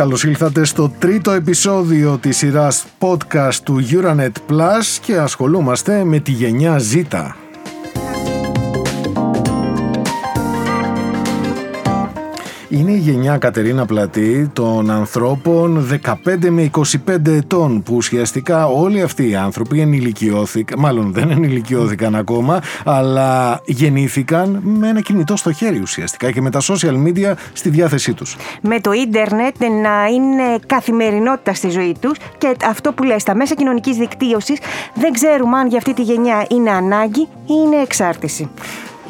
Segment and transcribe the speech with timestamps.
[0.00, 6.30] καλώς ήλθατε στο τρίτο επεισόδιο της σειράς podcast του Euronet Plus και ασχολούμαστε με τη
[6.30, 7.30] γενιά Z.
[12.72, 16.14] Είναι η γενιά Κατερίνα Πλατή των ανθρώπων 15
[16.48, 16.70] με
[17.06, 24.60] 25 ετών που ουσιαστικά όλοι αυτοί οι άνθρωποι ενηλικιώθηκαν, μάλλον δεν ενηλικιώθηκαν ακόμα, αλλά γεννήθηκαν
[24.62, 28.36] με ένα κινητό στο χέρι ουσιαστικά και με τα social media στη διάθεσή τους.
[28.60, 33.54] Με το ίντερνετ να είναι καθημερινότητα στη ζωή τους και αυτό που λες, τα μέσα
[33.54, 34.58] κοινωνικής δικτύωσης
[34.94, 38.50] δεν ξέρουμε αν για αυτή τη γενιά είναι ανάγκη ή είναι εξάρτηση.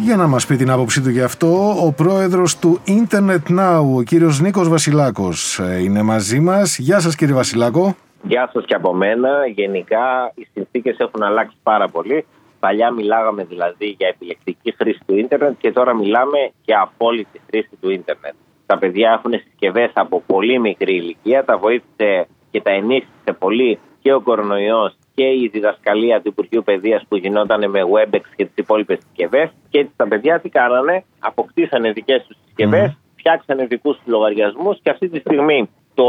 [0.05, 1.47] Για να μας πει την άποψή του γι' αυτό,
[1.87, 6.79] ο πρόεδρος του Internet Now, ο κύριος Νίκος Βασιλάκος, ε, είναι μαζί μας.
[6.79, 7.95] Γεια σας κύριε Βασιλάκο.
[8.23, 9.47] Γεια σας και από μένα.
[9.55, 12.27] Γενικά οι συνθήκες έχουν αλλάξει πάρα πολύ.
[12.61, 17.91] Παλιά μιλάγαμε δηλαδή για επιλεκτική χρήση του ίντερνετ και τώρα μιλάμε για απόλυτη χρήση του
[17.91, 18.35] ίντερνετ.
[18.67, 24.13] Τα παιδιά έχουν συσκευές από πολύ μικρή ηλικία, τα βοήθησε και τα ενίσχυσε πολύ και
[24.13, 28.99] ο κορονοϊός και η διδασκαλία του Υπουργείου Παιδείας που γινόταν με WebEx και τις υπόλοιπες
[28.99, 29.51] συσκευές.
[29.69, 32.97] Και έτσι τα παιδιά τι κάνανε, αποκτήσανε δικές τους συσκευές, mm.
[33.17, 36.05] φτιάξανε δικούς τους λογαριασμούς και αυτή τη στιγμή το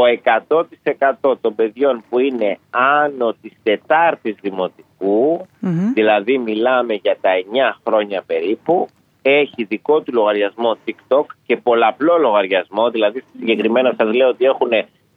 [1.22, 5.46] 100% των παιδιών που είναι άνω της Τετάρτης Δημοτικού,
[5.94, 7.30] δηλαδή μιλάμε για τα
[7.74, 8.88] 9 χρόνια περίπου,
[9.22, 14.70] έχει δικό του λογαριασμό TikTok και πολλαπλό λογαριασμό, δηλαδή συγκεκριμένα σας λέω ότι έχουν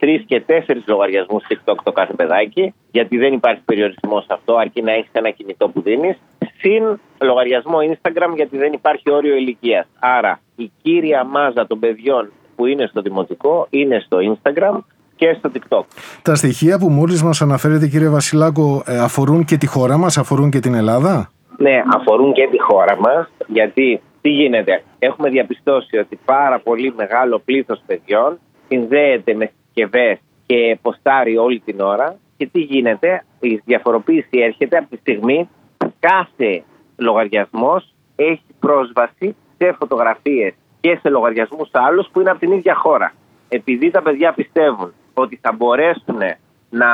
[0.05, 4.81] τρεις και τέσσερις λογαριασμούς TikTok το κάθε παιδάκι, γιατί δεν υπάρχει περιορισμός σε αυτό, αρκεί
[4.81, 6.17] να έχεις ένα κινητό που δίνεις.
[6.59, 9.85] Συν λογαριασμό Instagram, γιατί δεν υπάρχει όριο ηλικίας.
[9.99, 14.77] Άρα η κύρια μάζα των παιδιών που είναι στο δημοτικό είναι στο Instagram
[15.15, 15.83] και στο TikTok.
[16.21, 20.49] Τα στοιχεία που μόλις μας αναφέρετε, κύριε Βασιλάκο, ε, αφορούν και τη χώρα μας, αφορούν
[20.49, 26.19] και την Ελλάδα; Ναι, αφορούν και τη χώρα μας, γιατί τι γίνεται; Έχουμε διαπιστώσει ότι
[26.25, 32.15] πάρα πολύ μεγάλο πλήθος παιδιών συνδέεται με συσκευές και ποστάρει όλη την ώρα.
[32.37, 36.63] Και τι γίνεται, η διαφοροποίηση έρχεται από τη στιγμή που κάθε
[36.97, 43.13] λογαριασμός έχει πρόσβαση σε φωτογραφίες και σε λογαριασμούς άλλους που είναι από την ίδια χώρα.
[43.49, 46.19] Επειδή τα παιδιά πιστεύουν ότι θα μπορέσουν
[46.69, 46.87] να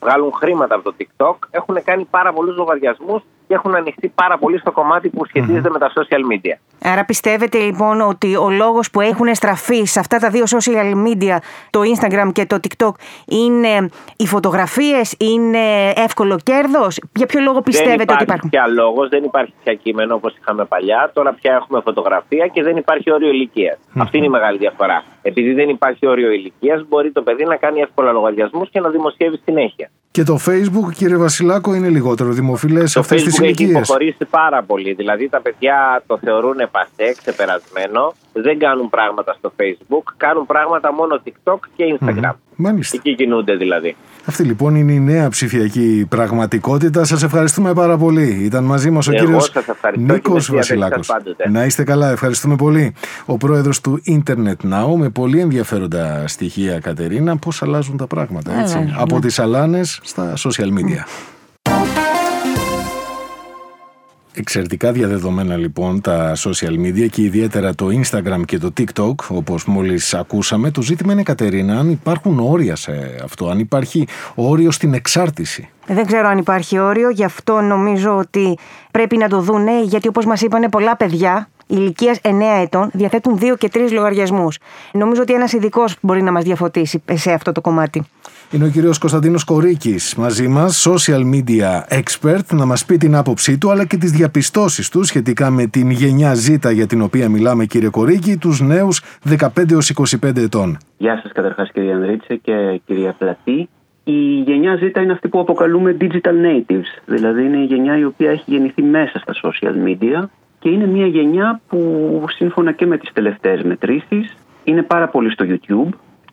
[0.00, 4.58] βγάλουν χρήματα από το TikTok, έχουν κάνει πάρα πολλούς λογαριασμούς και έχουν ανοιχτεί πάρα πολύ
[4.58, 6.56] στο κομμάτι που σχετίζεται με τα social media.
[6.82, 11.36] Άρα πιστεύετε λοιπόν ότι ο λόγος που έχουν στραφεί σε αυτά τα δύο social media,
[11.70, 12.92] το Instagram και το TikTok,
[13.28, 18.82] είναι οι φωτογραφίες, είναι εύκολο κέρδος; Για ποιο λόγο πιστεύετε ότι υπάρχουν; Δεν υπάρχει πια
[18.82, 21.10] λόγος, δεν υπάρχει πια κείμενο όπως είχαμε παλιά.
[21.14, 23.30] Τώρα πια έχουμε φωτογραφία και δεν υπάρχει όριο
[23.98, 25.04] Αυτή είναι η μεγάλη διαφορά.
[25.22, 29.38] Επειδή δεν υπάρχει όριο ηλικίας, μπορεί το παιδί να κάνει εύκολα λογαριασμούς και να δημοσιεύει
[29.44, 29.90] συνέχεια.
[30.14, 33.66] Και το Facebook, κύριε Βασιλάκο, είναι λιγότερο δημοφιλές σε αυτές τις ηλικίε.
[33.66, 34.92] Έχει υποχωρήσει πάρα πολύ.
[34.92, 38.14] Δηλαδή τα παιδιά το θεωρούν πασέ, ξεπερασμένο.
[38.36, 40.12] Δεν κάνουν πράγματα στο Facebook.
[40.16, 42.30] Κάνουν πράγματα μόνο TikTok και Instagram.
[42.30, 42.34] Mm.
[42.56, 42.96] Μάλιστα.
[42.96, 43.96] Εκεί κινούνται δηλαδή.
[44.24, 47.04] Αυτή λοιπόν είναι η νέα ψηφιακή πραγματικότητα.
[47.04, 48.44] Σας ευχαριστούμε πάρα πολύ.
[48.44, 49.52] Ήταν μαζί μας ο κύριος
[49.96, 51.10] Νίκος Βασιλάκος.
[51.50, 52.94] Να είστε καλά, ευχαριστούμε πολύ.
[53.26, 58.60] Ο πρόεδρος του Internet Now με πολύ ενδιαφέροντα στοιχεία, Κατερίνα, πώς αλλάζουν τα πράγματα.
[58.60, 61.33] Έτσι, Από τις αλάνες στα social media.
[64.36, 70.14] Εξαιρετικά διαδεδομένα λοιπόν τα social media και ιδιαίτερα το Instagram και το TikTok όπως μόλις
[70.14, 70.70] ακούσαμε.
[70.70, 72.92] Το ζήτημα είναι Κατερίνα αν υπάρχουν όρια σε
[73.24, 75.68] αυτό, αν υπάρχει όριο στην εξάρτηση.
[75.86, 78.58] Δεν ξέρω αν υπάρχει όριο, γι' αυτό νομίζω ότι
[78.90, 82.30] πρέπει να το δούνε γιατί όπως μας είπανε πολλά παιδιά ηλικίας 9
[82.62, 84.58] ετών διαθέτουν 2 και 3 λογαριασμούς.
[84.92, 88.02] Νομίζω ότι ένας ειδικός μπορεί να μας διαφωτίσει σε αυτό το κομμάτι.
[88.50, 93.58] Είναι ο κύριος Κωνσταντίνος Κορίκης μαζί μας, social media expert, να μας πει την άποψή
[93.58, 97.64] του αλλά και τις διαπιστώσεις του σχετικά με την γενιά Z για την οποία μιλάμε
[97.64, 99.02] κύριε Κορίκη, τους νέους
[99.38, 99.48] 15
[99.94, 100.78] 25 ετών.
[100.96, 103.68] Γεια σας καταρχάς κύριε Ανδρίτσε και κυρία Πλατή.
[104.04, 108.30] Η γενιά Z είναι αυτή που αποκαλούμε digital natives, δηλαδή είναι η γενιά η οποία
[108.30, 110.28] έχει γεννηθεί μέσα στα social media
[110.64, 115.44] και είναι μια γενιά που σύμφωνα και με τις τελευταίες μετρήσεις είναι πάρα πολύ στο
[115.48, 115.88] YouTube,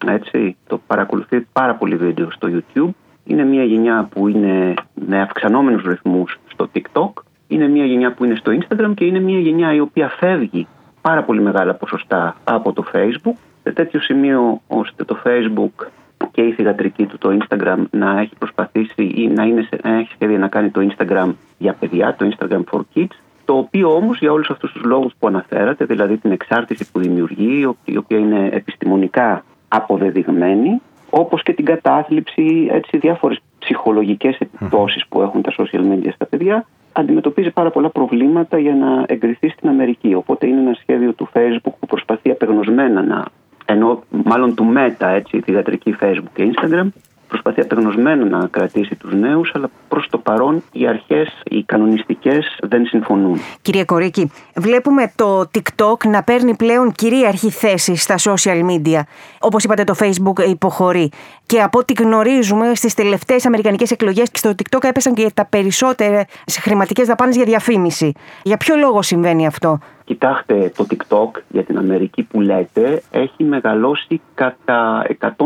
[0.07, 2.89] έτσι, το παρακολουθεί πάρα πολύ βίντεο στο YouTube.
[3.24, 7.12] Είναι μια γενιά που είναι με αυξανόμενους ρυθμούς στο TikTok.
[7.48, 10.68] Είναι μια γενιά που είναι στο Instagram και είναι μια γενιά η οποία φεύγει
[11.01, 15.88] πάρα πολύ μεγάλα ποσοστά από το Facebook σε τέτοιο σημείο ώστε το Facebook
[16.31, 20.38] και η θηγατρική του το Instagram να έχει προσπαθήσει ή να, είναι, να έχει σχέδια
[20.38, 23.16] να κάνει το Instagram για παιδιά, το Instagram for Kids
[23.51, 27.75] το οποίο όμως για όλους αυτούς τους λόγους που αναφέρατε, δηλαδή την εξάρτηση που δημιουργεί,
[27.86, 35.42] η οποία είναι επιστημονικά αποδεδειγμένη, όπως και την κατάθλιψη, έτσι, διάφορες ψυχολογικές επιπτώσεις που έχουν
[35.42, 40.13] τα social media στα παιδιά, αντιμετωπίζει πάρα πολλά προβλήματα για να εγκριθεί στην Αμερική.
[40.13, 43.25] Οπότε είναι ένα σχέδιο του Facebook που προσπαθεί απεγνωσμένα να
[43.65, 46.88] ενώ μάλλον του Meta, έτσι, τη διατρική Facebook και Instagram,
[47.31, 52.86] προσπαθεί απεγνωσμένα να κρατήσει τους νέους, αλλά προς το παρόν οι αρχές, οι κανονιστικές δεν
[52.86, 53.39] συμφωνούν.
[53.62, 59.00] Κύριε Κορίκη, βλέπουμε το TikTok να παίρνει πλέον κυρίαρχη θέση στα social media.
[59.39, 61.12] Όπως είπατε το Facebook υποχωρεί.
[61.45, 66.25] Και από ό,τι γνωρίζουμε στις τελευταίες αμερικανικές εκλογές στο TikTok έπεσαν και τα περισσότερα
[66.62, 68.12] χρηματικές δαπάνες για διαφήμιση.
[68.44, 69.80] Για ποιο λόγο συμβαίνει αυτό;
[70.12, 75.38] Κοιτάξτε, το TikTok για την Αμερική που λέτε έχει μεγαλώσει κατά 105%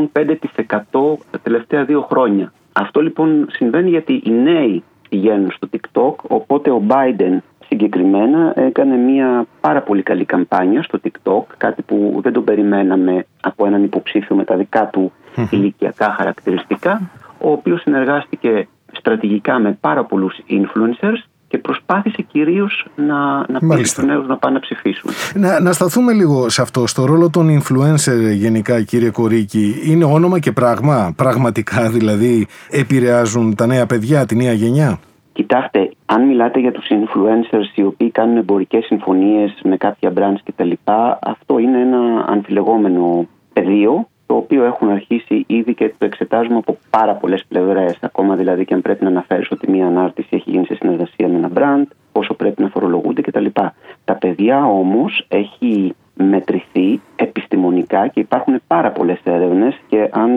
[1.32, 2.54] τα τελευταία δύο χρόνια.
[2.74, 9.46] Αυτό λοιπόν συμβαίνει γιατί οι νέοι πηγαίνουν στο TikTok, οπότε ο Biden συγκεκριμένα έκανε μια
[9.62, 14.44] πάρα πολύ καλή καμπάνια στο TikTok, κάτι που δεν τον περιμέναμε από έναν υποψήφιο με
[14.44, 15.12] τα δικά του
[15.50, 17.10] ηλικιακά χαρακτηριστικά,
[17.42, 24.04] ο οποίος συνεργάστηκε στρατηγικά με πάρα πολλούς influencers και προσπάθησε κυρίως να, να πείσει τους
[24.04, 25.12] νέους να πάνε να ψηφίσουν.
[25.36, 29.76] Να, να σταθούμε λίγο σε αυτό, στο ρόλο των influencer γενικά, κύριε Κορίκη.
[29.86, 35.00] Είναι όνομα και πράγμα, πραγματικά δηλαδή επηρεάζουν τα νέα παιδιά, τη νέα γενιά;
[35.34, 40.72] Κοιτάξτε, αν μιλάτε για τους influencers οι οποίοι κάνουν εμπορικές συμφωνίες με κάποια brands κτλ.
[41.22, 47.14] Αυτό είναι ένα αμφιλεγόμενο πεδίο το οποίο έχουν αρχίσει ήδη και το εξετάζουμε από πάρα
[47.14, 47.98] πολλές πλευρές.
[48.02, 51.36] Ακόμα δηλαδή και αν πρέπει να αναφέρεις ότι μια ανάρτηση έχει γίνει σε συνεργασία με
[51.38, 53.46] ένα brand, πόσο πρέπει να φορολογούνται κτλ.
[54.06, 60.32] Τα παιδιά όμως έχει μετρηθεί επιστημονικά και υπάρχουν πάρα πολλές έρευνες και αν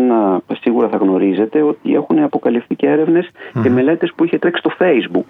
[0.60, 3.26] σίγουρα θα γνωρίζετε ότι έχουν αποκαλυφθεί και ερευνε
[3.62, 5.24] και μελέτες που είχε τρέξει στο Facebook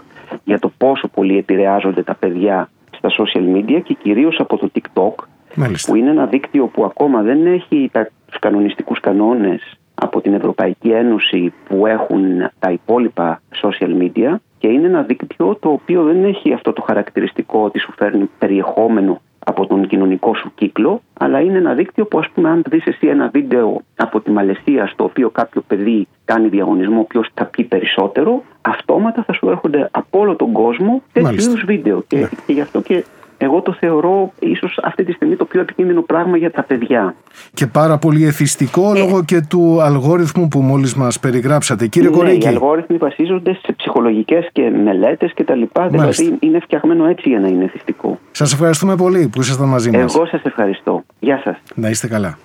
[0.44, 5.24] για το πόσο πολύ επηρεάζονται τα παιδιά στα social media και κυρίως από το TikTok
[5.54, 5.90] Μάλιστα.
[5.90, 10.90] που είναι ένα δίκτυο που ακόμα δεν έχει τα τους κανονιστικούς κανόνες από την Ευρωπαϊκή
[10.90, 16.52] Ένωση που έχουν τα υπόλοιπα social media και είναι ένα δίκτυο το οποίο δεν έχει
[16.52, 21.74] αυτό το χαρακτηριστικό ότι σου φέρνει περιεχόμενο από τον κοινωνικό σου κύκλο, αλλά είναι ένα
[21.74, 25.62] δίκτυο που, ας πούμε, αν δεις εσύ ένα βίντεο από τη Μαλαισία, στο οποίο κάποιο
[25.66, 31.02] παιδί κάνει διαγωνισμό, ποιος θα πει περισσότερο, αυτόματα θα σου έρχονται από όλο τον κόσμο
[31.12, 32.02] τέτοιου είδους βίντεο.
[32.06, 32.28] Και, ναι.
[32.46, 33.04] και γι' αυτό και
[33.38, 37.14] εγώ το θεωρώ ίσως αυτή τη στιγμή το πιο επικίνδυνο πράγμα για τα παιδιά.
[37.54, 38.98] Και πάρα πολύ εθιστικό ε...
[38.98, 41.86] λόγω και του αλγόριθμου που μόλις μας περιγράψατε.
[41.86, 42.46] Κύριε ναι, Κορέκη.
[42.46, 45.88] Οι αλγόριθμοι βασίζονται σε ψυχολογικές και μελέτες και τα λοιπά.
[45.88, 48.18] Δηλαδή είναι φτιαγμένο έτσι για να είναι εθιστικό.
[48.30, 50.14] Σας ευχαριστούμε πολύ που ήσασταν μαζί μας.
[50.14, 51.04] Εγώ σας ευχαριστώ.
[51.18, 51.56] Γεια σας.
[51.74, 52.38] Να είστε καλά.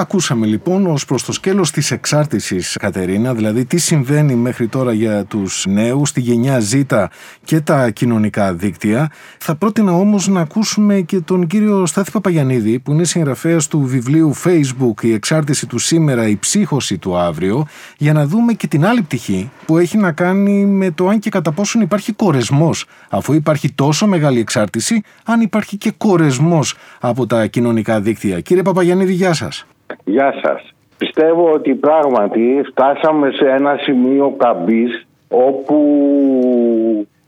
[0.00, 5.24] Ακούσαμε λοιπόν ως προς το σκέλος της εξάρτησης Κατερίνα, δηλαδή τι συμβαίνει μέχρι τώρα για
[5.24, 7.06] τους νέους, τη γενιά Z
[7.44, 9.10] και τα κοινωνικά δίκτυα.
[9.38, 14.34] Θα πρότεινα όμως να ακούσουμε και τον κύριο Στάθη Παπαγιανίδη που είναι συγγραφέας του βιβλίου
[14.44, 17.66] Facebook «Η εξάρτηση του σήμερα, η ψύχωση του αύριο»
[17.96, 21.30] για να δούμε και την άλλη πτυχή που έχει να κάνει με το αν και
[21.30, 27.46] κατά πόσον υπάρχει κορεσμός αφού υπάρχει τόσο μεγάλη εξάρτηση, αν υπάρχει και κορεσμός από τα
[27.46, 28.40] κοινωνικά δίκτυα.
[28.40, 29.66] Κύριε Παπαγιανίδη, γεια σας.
[30.04, 30.72] Γεια σας.
[30.98, 35.76] Πιστεύω ότι πράγματι φτάσαμε σε ένα σημείο καμπής όπου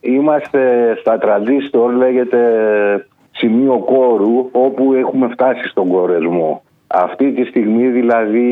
[0.00, 2.38] είμαστε στα τραντίστορ, λέγεται
[3.30, 6.62] σημείο κόρου, όπου έχουμε φτάσει στον κορεσμό.
[6.86, 8.48] Αυτή τη στιγμή δηλαδή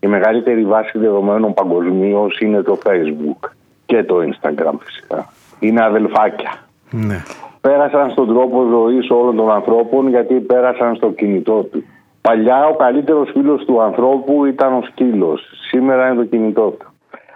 [0.00, 3.48] η μεγαλύτερη βάση δεδομένων παγκοσμίως είναι το Facebook
[3.86, 5.32] και το Instagram φυσικά.
[5.58, 6.50] Είναι αδελφάκια.
[6.90, 7.22] Ναι.
[7.60, 11.84] Πέρασαν στον τρόπο ζωής όλων των ανθρώπων γιατί πέρασαν στο κινητό του.
[12.20, 15.42] Παλιά ο καλύτερος φίλος του ανθρώπου ήταν ο σκύλος.
[15.68, 16.86] Σήμερα είναι το κινητό του.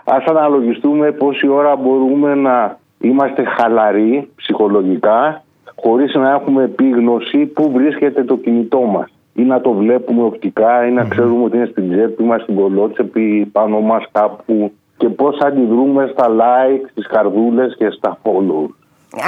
[0.04, 5.42] Ας αναλογιστούμε πόση ώρα μπορούμε να είμαστε χαλαροί ψυχολογικά
[5.74, 9.08] χωρίς να έχουμε επίγνωση πού βρίσκεται το κινητό μας.
[9.32, 13.48] Ή να το βλέπουμε οπτικά ή να ξέρουμε ότι είναι στην τσέπη μας, στην κολότσεπη,
[13.52, 18.68] πάνω μας κάπου και πώς αντιδρούμε στα like, στις καρδούλες και στα follow.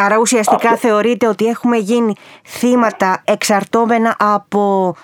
[0.05, 4.95] Άρα ουσιαστικά θεωρείτε ότι έχουμε γίνει θύματα εξαρτώμενα από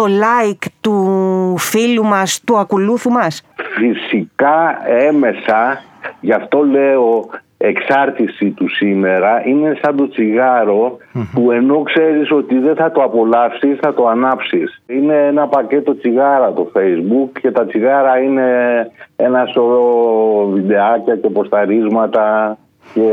[0.00, 3.42] το like του φίλου μας, του ακολούθου μας;
[3.76, 5.82] Φυσικά έμεσα,
[6.20, 10.96] γι' αυτό λέω εξάρτηση του σήμερα είναι σαν το τσιγαρο
[11.32, 14.82] που ενώ ξέρεις ότι δεν θα το απολαύσεις θα το ανάψεις.
[14.86, 18.46] Είναι ένα πακέτο τσιγάρα το facebook και τα τσιγάρα είναι
[19.16, 22.56] ένα σωρό βιντεάκια και ποσταρίσματα
[22.94, 23.12] και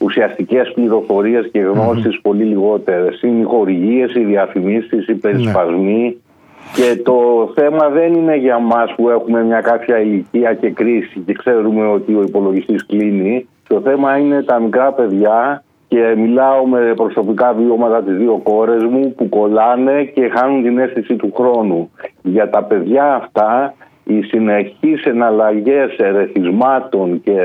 [0.00, 3.22] ουσιαστικές πληροφορίες και γνωσεις πολύ λιγότερες.
[3.22, 6.14] Είναι οι χορηγίες, οι διαφημίσεις, οι περισπασμοί ναι.
[6.74, 11.32] και το θέμα δεν είναι για μας που έχουμε μια κάποια ηλικία και κρίση και
[11.32, 13.48] ξέρουμε ότι ο υπολογιστής κλείνει.
[13.68, 19.14] Το θέμα είναι τα μικρά παιδιά και μιλάω με προσωπικά βιώματα τις δύο κόρες μου
[19.16, 21.90] που κολλάνε και χάνουν την αίσθηση του χρόνου.
[22.22, 27.40] Για τα παιδιά αυτά οι συνεχείς εναλλαγές ερεθισμάτων και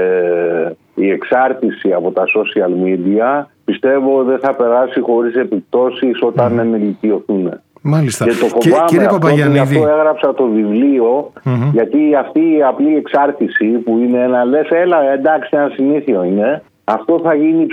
[0.95, 6.61] η εξάρτηση από τα social media πιστεύω δεν θα περάσει χωρίς επιπτώσεις όταν mm.
[6.61, 7.61] ενηλικιωθούν.
[7.81, 8.25] Μάλιστα.
[8.25, 9.59] Και το φοβάμαι Κύριε αυτό, Παπαγιαννίδη.
[9.59, 11.31] αυτό έγραψα το βιβλιο
[11.71, 17.19] γιατί αυτή η απλή εξάρτηση που είναι ένα λες έλα εντάξει ένα συνήθιο είναι αυτό
[17.23, 17.65] θα γίνει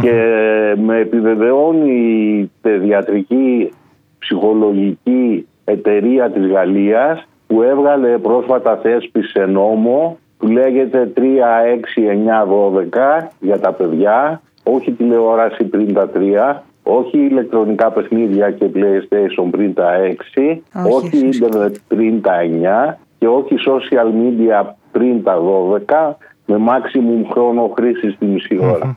[0.00, 0.14] και
[0.76, 3.72] με επιβεβαιώνει η παιδιατρική
[4.18, 11.22] ψυχολογική εταιρεία της Γαλλίας που έβγαλε πρόσφατα θέσπιση σε νόμο που λέγεται 3, 6,
[12.40, 19.48] 9, 12 για τα παιδιά όχι τηλεόραση πριν τα 3 όχι ηλεκτρονικά παιχνίδια και PlayStation
[19.50, 19.90] πριν τα
[20.34, 20.56] 6,
[20.92, 22.32] όχι, ίντερνετ πριν τα
[22.90, 25.38] 9 και όχι social media πριν τα
[25.88, 26.14] 12
[26.46, 28.96] με maximum χρόνο χρήσης στη μισή ώρα.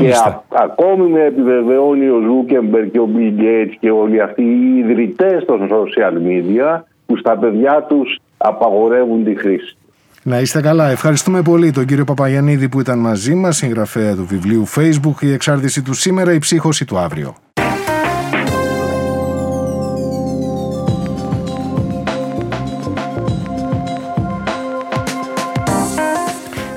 [0.00, 0.12] Και
[0.48, 5.68] ακόμη με επιβεβαιώνει ο Zuckerberg και ο Bill Gates και όλοι αυτοί οι ιδρυτές των
[5.70, 9.76] social media που στα παιδιά τους απαγορεύουν τη χρήση.
[10.22, 10.90] Να είστε καλά.
[10.90, 15.82] Ευχαριστούμε πολύ τον κύριο Παπαγιανίδη που ήταν μαζί μας, συγγραφέα του βιβλίου Facebook «Η εξάρτηση
[15.82, 17.36] του σήμερα, η ψύχωση του αύριο».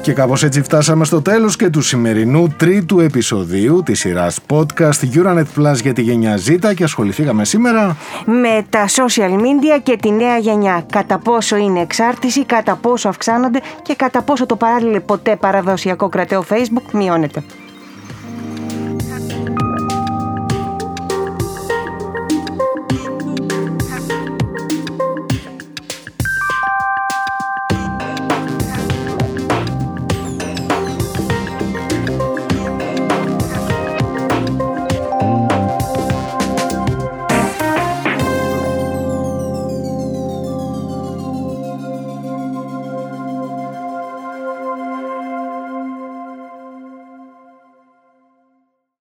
[0.03, 5.45] Και κάπως έτσι φτάσαμε στο τέλος και του σημερινού τρίτου επεισοδίου της σειράς podcast Euronet
[5.57, 10.37] Plus για τη γενιά Z και ασχοληθήκαμε σήμερα με τα social media και τη νέα
[10.37, 10.85] γενιά.
[10.91, 16.45] Κατά πόσο είναι εξάρτηση, κατά πόσο αυξάνονται και κατά πόσο το παράλληλο ποτέ παραδοσιακό κρατέο
[16.49, 17.43] Facebook μειώνεται.